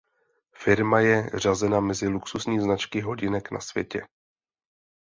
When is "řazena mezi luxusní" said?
1.33-2.59